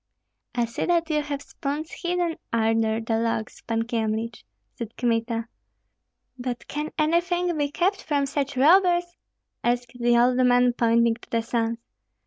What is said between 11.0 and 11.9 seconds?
to the sons.